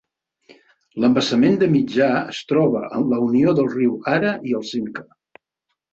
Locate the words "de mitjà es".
1.63-2.41